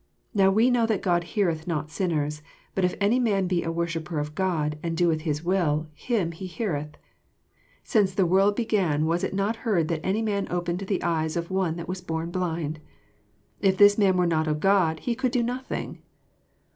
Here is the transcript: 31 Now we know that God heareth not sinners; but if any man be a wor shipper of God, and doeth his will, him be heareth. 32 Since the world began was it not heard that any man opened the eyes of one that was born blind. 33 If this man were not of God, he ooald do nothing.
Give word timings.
31 0.35 0.43
Now 0.43 0.51
we 0.55 0.69
know 0.71 0.85
that 0.87 1.03
God 1.03 1.23
heareth 1.25 1.67
not 1.67 1.91
sinners; 1.91 2.41
but 2.73 2.83
if 2.83 2.95
any 2.99 3.19
man 3.19 3.45
be 3.45 3.61
a 3.63 3.71
wor 3.71 3.85
shipper 3.85 4.17
of 4.17 4.33
God, 4.33 4.79
and 4.81 4.97
doeth 4.97 5.21
his 5.21 5.43
will, 5.43 5.89
him 5.93 6.31
be 6.31 6.47
heareth. 6.47 6.93
32 6.93 6.99
Since 7.83 8.13
the 8.15 8.25
world 8.25 8.55
began 8.55 9.05
was 9.05 9.23
it 9.23 9.35
not 9.35 9.57
heard 9.57 9.89
that 9.89 10.03
any 10.03 10.23
man 10.23 10.47
opened 10.49 10.79
the 10.79 11.03
eyes 11.03 11.37
of 11.37 11.51
one 11.51 11.75
that 11.75 11.87
was 11.87 12.01
born 12.01 12.31
blind. 12.31 12.77
33 13.61 13.69
If 13.69 13.77
this 13.77 13.99
man 13.99 14.17
were 14.17 14.25
not 14.25 14.47
of 14.47 14.59
God, 14.59 15.01
he 15.01 15.15
ooald 15.15 15.29
do 15.29 15.43
nothing. 15.43 16.01